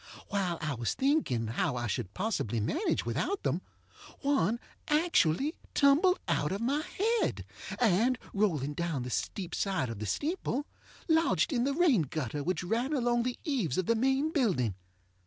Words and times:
While 0.29 0.57
I 0.61 0.73
was 0.73 0.95
thinking 0.95 1.45
how 1.45 1.75
I 1.75 1.85
should 1.85 2.15
possibly 2.15 2.59
manage 2.59 3.05
without 3.05 3.43
them, 3.43 3.61
one 4.21 4.59
actually 4.87 5.53
tumbled 5.75 6.19
out 6.27 6.51
of 6.51 6.59
my 6.59 6.81
head, 6.81 7.45
and, 7.79 8.17
rolling 8.33 8.73
down 8.73 9.03
the 9.03 9.11
steep 9.11 9.53
side 9.53 9.89
of 9.91 9.99
the 9.99 10.07
steeple, 10.07 10.65
lodged 11.07 11.53
in 11.53 11.65
the 11.65 11.73
rain 11.75 12.01
gutter 12.01 12.41
which 12.41 12.63
ran 12.63 12.93
along 12.93 13.21
the 13.21 13.37
eaves 13.43 13.77
of 13.77 13.85
the 13.85 13.93
main 13.93 14.31
building. 14.31 14.73